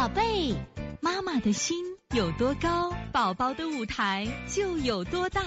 [0.00, 0.54] 宝贝，
[1.02, 1.76] 妈妈的心
[2.16, 5.42] 有多高，宝宝的舞台就有多大。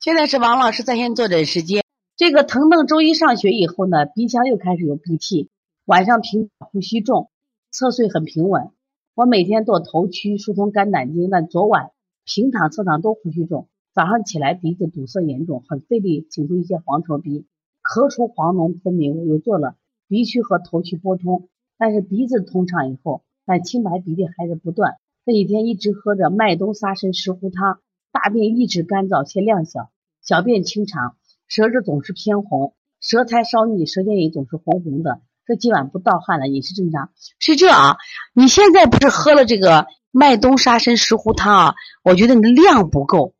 [0.00, 1.84] 现在是王老师在线坐诊时间。
[2.16, 5.48] 这个腾腾周一上学以后呢，鼻腔又开始有鼻涕，
[5.84, 7.30] 晚上平呼吸重，
[7.70, 8.72] 侧睡很平稳。
[9.14, 11.92] 我每天做头区疏通肝胆经，但昨晚
[12.24, 17.46] 平躺侧躺都呼吸重，早上起来鼻子堵塞严重，很费力擤出一些黄稠鼻，
[17.84, 19.16] 咳出黄脓分明。
[19.16, 19.76] 我又做了。
[20.08, 24.96] 鼻区和头区拨通，但是鼻子通畅以后，但清白鼻涕还是不断。
[25.24, 27.80] 这几天一直喝着麦冬沙参石斛汤，
[28.12, 29.90] 大便一直干燥且量小，
[30.22, 31.16] 小便清长，
[31.48, 35.20] 舌质总是偏红，舌苔稍腻，舌尖也总是红红的。
[35.44, 37.10] 这几晚不盗汗了，饮食正常。
[37.40, 37.96] 是这啊？
[38.32, 41.74] 你现在不是喝了这个麦冬沙参石斛汤啊？
[42.04, 43.34] 我觉得你的量不够，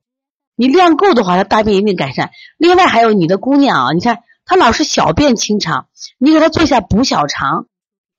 [0.56, 2.30] 你量够的话，它大便一定改善。
[2.58, 4.24] 另外还有你的姑娘啊，你看。
[4.46, 7.66] 他老是小便清长，你给他做一下补小肠，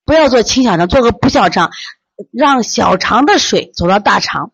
[0.06, 1.72] 不要做清小肠，做个补小肠，
[2.32, 4.52] 让小肠的水走到大肠。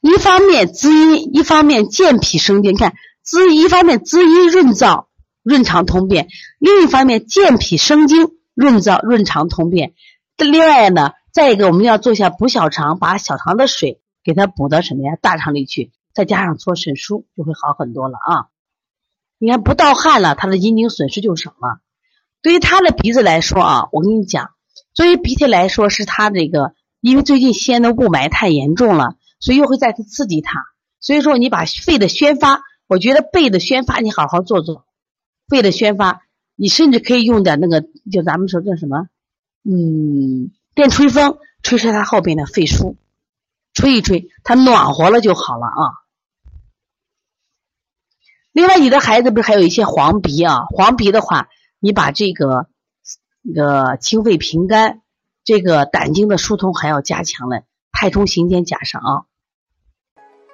[0.00, 2.72] 一方面滋阴，一方面健脾生津。
[2.72, 5.06] 你看，滋一方面滋阴润燥、
[5.42, 6.26] 润肠通便；
[6.58, 9.92] 另一方面健脾生津、润燥、润肠通便。
[10.38, 15.16] 另外呢，再一个我们要做一下补小肠，把小肠的水给它补到什么呀？
[15.20, 18.53] 大肠里去，再加上搓肾腧，就会好很多了啊。
[19.44, 21.82] 你看不盗汗了，他的阴经损失就少了。
[22.40, 24.52] 对于他的鼻子来说啊，我跟你讲，
[24.94, 30.64] 作为鼻涕来说，是他这个，因为最近西安的雾霾太严重了，所以又会再次刺激他。
[30.98, 34.86] 所以说，你把肺的宣发，我觉得背的宣发你好好做做，
[35.46, 36.22] 肺的宣发，
[36.56, 39.08] 你甚至可以用点那个，就咱们说叫什么，
[39.62, 42.94] 嗯，电吹风吹吹他后边的肺腧，
[43.74, 46.00] 吹一吹，它暖和了就好了啊。
[48.54, 50.66] 另外，你的孩子不是还有一些黄鼻啊？
[50.70, 51.48] 黄鼻的话，
[51.80, 52.68] 你把这个
[53.42, 55.00] 那个清肺平肝，
[55.42, 59.10] 这个胆经的疏通还要加强了，太冲、行间加上啊。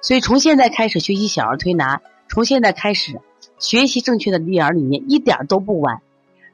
[0.01, 3.21] 所以从现在开始学习小儿推拿，从现在开始
[3.59, 6.01] 学习正确的育儿理念，一点都不晚。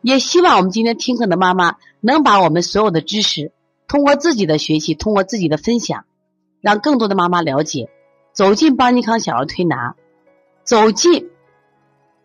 [0.01, 3.53] 也希望我们今天听课的妈妈能把我们所有的知识，
[3.87, 6.03] 通过自己的学习，通过自己的分享，
[6.59, 7.89] 让更多的妈妈了解，
[8.33, 9.95] 走进邦尼康小儿推拿，
[10.65, 11.29] 走进。